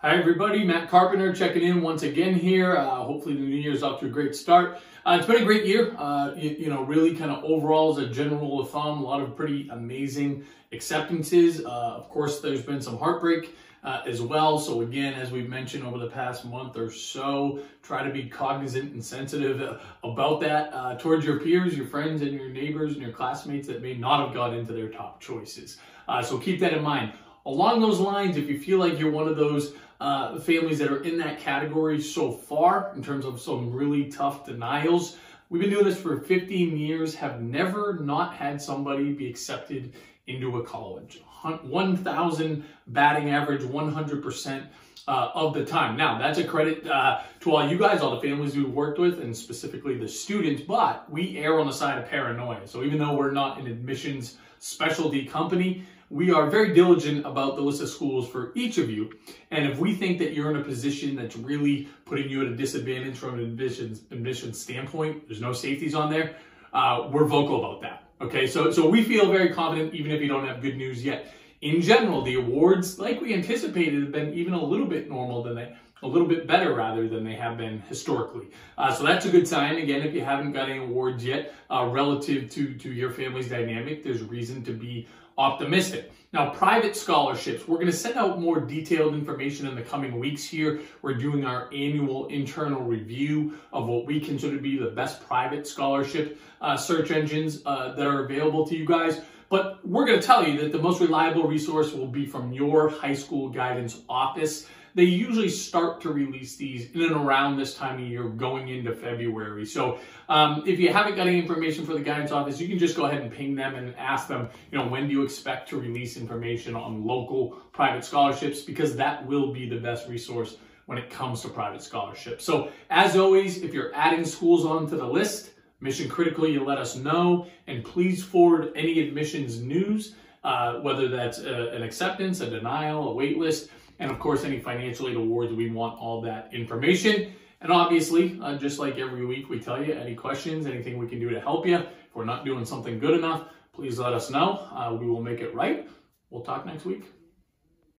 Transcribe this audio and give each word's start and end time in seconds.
Hi, 0.00 0.16
everybody. 0.16 0.62
Matt 0.62 0.88
Carpenter 0.88 1.32
checking 1.32 1.64
in 1.64 1.82
once 1.82 2.04
again 2.04 2.32
here. 2.32 2.76
Uh, 2.76 3.02
hopefully, 3.02 3.34
the 3.34 3.40
new 3.40 3.56
year's 3.56 3.82
off 3.82 3.98
to 3.98 4.06
a 4.06 4.08
great 4.08 4.36
start. 4.36 4.80
Uh, 5.04 5.16
it's 5.18 5.26
been 5.26 5.42
a 5.42 5.44
great 5.44 5.66
year. 5.66 5.92
Uh, 5.98 6.34
you, 6.36 6.50
you, 6.50 6.68
know, 6.68 6.84
really 6.84 7.16
kind 7.16 7.32
of 7.32 7.42
overall 7.42 7.90
as 7.90 7.98
a 7.98 8.08
general 8.08 8.42
rule 8.42 8.60
of 8.60 8.70
thumb, 8.70 9.00
a 9.00 9.02
lot 9.02 9.20
of 9.20 9.34
pretty 9.34 9.68
amazing 9.70 10.44
acceptances. 10.70 11.64
Uh, 11.64 11.96
of 11.96 12.08
course, 12.10 12.38
there's 12.38 12.62
been 12.62 12.80
some 12.80 12.96
heartbreak 12.96 13.56
uh, 13.82 14.02
as 14.06 14.22
well. 14.22 14.60
So, 14.60 14.82
again, 14.82 15.14
as 15.14 15.32
we've 15.32 15.48
mentioned 15.48 15.82
over 15.82 15.98
the 15.98 16.10
past 16.10 16.44
month 16.44 16.76
or 16.76 16.92
so, 16.92 17.58
try 17.82 18.04
to 18.04 18.12
be 18.12 18.28
cognizant 18.28 18.92
and 18.92 19.04
sensitive 19.04 19.80
about 20.04 20.40
that 20.42 20.72
uh, 20.74 20.94
towards 20.94 21.26
your 21.26 21.40
peers, 21.40 21.76
your 21.76 21.88
friends, 21.88 22.22
and 22.22 22.30
your 22.34 22.50
neighbors 22.50 22.92
and 22.92 23.02
your 23.02 23.10
classmates 23.10 23.66
that 23.66 23.82
may 23.82 23.94
not 23.94 24.24
have 24.24 24.32
got 24.32 24.54
into 24.54 24.72
their 24.72 24.90
top 24.90 25.20
choices. 25.20 25.78
so, 26.22 26.38
keep 26.38 26.60
that 26.60 26.72
in 26.72 26.84
mind. 26.84 27.14
Along 27.48 27.80
those 27.80 27.98
lines, 27.98 28.36
if 28.36 28.46
you 28.46 28.60
feel 28.60 28.78
like 28.78 28.98
you're 28.98 29.10
one 29.10 29.26
of 29.26 29.38
those 29.38 29.72
uh, 30.02 30.38
families 30.38 30.78
that 30.80 30.92
are 30.92 31.02
in 31.02 31.16
that 31.16 31.40
category 31.40 31.98
so 31.98 32.30
far, 32.30 32.92
in 32.94 33.02
terms 33.02 33.24
of 33.24 33.40
some 33.40 33.72
really 33.72 34.04
tough 34.10 34.44
denials, 34.44 35.16
we've 35.48 35.62
been 35.62 35.70
doing 35.70 35.86
this 35.86 35.98
for 35.98 36.20
15 36.20 36.76
years, 36.76 37.14
have 37.14 37.40
never 37.40 38.00
not 38.02 38.34
had 38.34 38.60
somebody 38.60 39.14
be 39.14 39.30
accepted 39.30 39.94
into 40.26 40.58
a 40.58 40.62
college. 40.62 41.22
1,000 41.62 42.64
batting 42.88 43.30
average, 43.30 43.62
100%. 43.62 44.66
Uh, 45.06 45.30
of 45.34 45.54
the 45.54 45.64
time. 45.64 45.96
Now, 45.96 46.18
that's 46.18 46.38
a 46.38 46.44
credit 46.44 46.86
uh, 46.86 47.22
to 47.40 47.56
all 47.56 47.66
you 47.66 47.78
guys, 47.78 48.02
all 48.02 48.14
the 48.14 48.20
families 48.20 48.54
we've 48.54 48.68
worked 48.68 48.98
with, 48.98 49.20
and 49.20 49.34
specifically 49.34 49.96
the 49.96 50.06
students, 50.06 50.60
but 50.60 51.10
we 51.10 51.38
err 51.38 51.58
on 51.58 51.66
the 51.66 51.72
side 51.72 51.96
of 51.96 52.10
paranoia. 52.10 52.68
So 52.68 52.82
even 52.82 52.98
though 52.98 53.16
we're 53.16 53.30
not 53.30 53.58
an 53.58 53.66
admissions 53.68 54.36
specialty 54.58 55.24
company, 55.24 55.84
we 56.10 56.32
are 56.32 56.48
very 56.48 56.74
diligent 56.74 57.26
about 57.26 57.56
the 57.56 57.62
list 57.62 57.82
of 57.82 57.88
schools 57.88 58.28
for 58.28 58.52
each 58.54 58.78
of 58.78 58.90
you. 58.90 59.12
And 59.50 59.70
if 59.70 59.78
we 59.78 59.94
think 59.94 60.18
that 60.18 60.32
you're 60.32 60.50
in 60.50 60.56
a 60.56 60.64
position 60.64 61.16
that's 61.16 61.36
really 61.36 61.88
putting 62.04 62.28
you 62.28 62.40
at 62.42 62.48
a 62.48 62.56
disadvantage 62.56 63.16
from 63.16 63.34
an 63.34 63.40
admissions, 63.40 64.02
admissions 64.10 64.58
standpoint, 64.58 65.28
there's 65.28 65.40
no 65.40 65.52
safeties 65.52 65.94
on 65.94 66.10
there, 66.10 66.36
uh, 66.72 67.08
we're 67.10 67.26
vocal 67.26 67.64
about 67.64 67.82
that. 67.82 68.04
Okay, 68.20 68.46
so, 68.46 68.70
so 68.70 68.88
we 68.88 69.04
feel 69.04 69.30
very 69.30 69.50
confident 69.50 69.94
even 69.94 70.10
if 70.10 70.20
you 70.20 70.28
don't 70.28 70.46
have 70.46 70.60
good 70.60 70.76
news 70.76 71.04
yet. 71.04 71.32
In 71.60 71.80
general, 71.80 72.22
the 72.22 72.36
awards, 72.36 72.98
like 72.98 73.20
we 73.20 73.34
anticipated, 73.34 74.02
have 74.02 74.12
been 74.12 74.32
even 74.34 74.54
a 74.54 74.62
little 74.62 74.86
bit 74.86 75.08
normal 75.08 75.42
than 75.42 75.56
they, 75.56 75.74
a 76.02 76.06
little 76.06 76.26
bit 76.26 76.46
better 76.46 76.74
rather 76.74 77.08
than 77.08 77.24
they 77.24 77.34
have 77.34 77.56
been 77.56 77.80
historically. 77.82 78.46
Uh, 78.76 78.92
so 78.92 79.04
that's 79.04 79.26
a 79.26 79.30
good 79.30 79.46
sign. 79.46 79.76
Again, 79.76 80.02
if 80.02 80.14
you 80.14 80.24
haven't 80.24 80.52
got 80.52 80.68
any 80.68 80.78
awards 80.78 81.24
yet 81.24 81.52
uh, 81.70 81.88
relative 81.90 82.50
to, 82.50 82.74
to 82.74 82.92
your 82.92 83.10
family's 83.10 83.48
dynamic, 83.48 84.04
there's 84.04 84.22
reason 84.22 84.64
to 84.64 84.72
be 84.72 85.08
optimistic. 85.38 86.12
Now, 86.30 86.50
private 86.50 86.94
scholarships, 86.94 87.66
we're 87.66 87.78
going 87.78 87.86
to 87.86 87.92
send 87.96 88.16
out 88.16 88.38
more 88.38 88.60
detailed 88.60 89.14
information 89.14 89.66
in 89.66 89.74
the 89.74 89.80
coming 89.80 90.18
weeks 90.18 90.44
here. 90.44 90.80
We're 91.00 91.14
doing 91.14 91.46
our 91.46 91.68
annual 91.72 92.26
internal 92.26 92.82
review 92.82 93.54
of 93.72 93.88
what 93.88 94.04
we 94.04 94.20
consider 94.20 94.56
to 94.56 94.62
be 94.62 94.76
the 94.76 94.90
best 94.90 95.26
private 95.26 95.66
scholarship 95.66 96.38
uh, 96.60 96.76
search 96.76 97.10
engines 97.12 97.62
uh, 97.64 97.94
that 97.94 98.06
are 98.06 98.26
available 98.26 98.66
to 98.66 98.76
you 98.76 98.84
guys. 98.84 99.22
But 99.48 99.86
we're 99.88 100.04
going 100.04 100.20
to 100.20 100.26
tell 100.26 100.46
you 100.46 100.60
that 100.60 100.72
the 100.72 100.78
most 100.78 101.00
reliable 101.00 101.48
resource 101.48 101.94
will 101.94 102.08
be 102.08 102.26
from 102.26 102.52
your 102.52 102.90
high 102.90 103.14
school 103.14 103.48
guidance 103.48 104.02
office. 104.06 104.66
They 104.94 105.04
usually 105.04 105.48
start 105.48 106.00
to 106.02 106.12
release 106.12 106.56
these 106.56 106.90
in 106.92 107.02
and 107.02 107.12
around 107.12 107.56
this 107.56 107.74
time 107.74 108.02
of 108.02 108.08
year 108.08 108.28
going 108.28 108.68
into 108.68 108.94
February. 108.94 109.66
So 109.66 109.98
um, 110.28 110.62
if 110.66 110.78
you 110.78 110.92
haven't 110.92 111.16
got 111.16 111.26
any 111.26 111.38
information 111.38 111.86
for 111.86 111.92
the 111.92 112.00
guidance 112.00 112.32
office, 112.32 112.60
you 112.60 112.68
can 112.68 112.78
just 112.78 112.96
go 112.96 113.06
ahead 113.06 113.20
and 113.22 113.32
ping 113.32 113.54
them 113.54 113.74
and 113.74 113.94
ask 113.96 114.28
them, 114.28 114.48
you 114.70 114.78
know, 114.78 114.86
when 114.86 115.06
do 115.06 115.12
you 115.12 115.22
expect 115.22 115.68
to 115.70 115.78
release 115.78 116.16
information 116.16 116.74
on 116.74 117.04
local 117.04 117.50
private 117.72 118.04
scholarships? 118.04 118.60
Because 118.60 118.96
that 118.96 119.26
will 119.26 119.52
be 119.52 119.68
the 119.68 119.78
best 119.78 120.08
resource 120.08 120.56
when 120.86 120.96
it 120.96 121.10
comes 121.10 121.42
to 121.42 121.48
private 121.48 121.82
scholarships. 121.82 122.44
So 122.44 122.70
as 122.88 123.14
always, 123.14 123.62
if 123.62 123.74
you're 123.74 123.94
adding 123.94 124.24
schools 124.24 124.64
onto 124.64 124.96
the 124.96 125.06
list, 125.06 125.50
mission 125.80 126.08
critically, 126.08 126.52
you 126.52 126.64
let 126.64 126.78
us 126.78 126.96
know 126.96 127.46
and 127.66 127.84
please 127.84 128.24
forward 128.24 128.72
any 128.74 129.06
admissions 129.06 129.60
news, 129.60 130.14
uh, 130.44 130.80
whether 130.80 131.08
that's 131.08 131.40
a, 131.40 131.72
uh, 131.72 131.76
an 131.76 131.82
acceptance, 131.82 132.40
a 132.40 132.48
denial, 132.48 133.10
a 133.10 133.14
wait 133.14 133.36
list, 133.36 133.68
and 133.98 134.10
of 134.10 134.18
course, 134.18 134.44
any 134.44 134.60
financial 134.60 135.08
aid 135.08 135.16
awards, 135.16 135.52
we 135.52 135.70
want 135.70 135.98
all 136.00 136.20
that 136.22 136.50
information. 136.52 137.32
And 137.60 137.72
obviously, 137.72 138.38
uh, 138.42 138.56
just 138.56 138.78
like 138.78 138.98
every 138.98 139.26
week, 139.26 139.48
we 139.48 139.58
tell 139.58 139.82
you 139.82 139.92
any 139.92 140.14
questions, 140.14 140.66
anything 140.66 140.98
we 140.98 141.08
can 141.08 141.18
do 141.18 141.30
to 141.30 141.40
help 141.40 141.66
you. 141.66 141.76
If 141.76 142.14
we're 142.14 142.24
not 142.24 142.44
doing 142.44 142.64
something 142.64 142.98
good 142.98 143.14
enough, 143.14 143.48
please 143.72 143.98
let 143.98 144.12
us 144.12 144.30
know. 144.30 144.68
Uh, 144.72 144.96
we 144.98 145.06
will 145.06 145.22
make 145.22 145.40
it 145.40 145.54
right. 145.54 145.88
We'll 146.30 146.42
talk 146.42 146.66
next 146.66 146.84
week. 146.84 147.17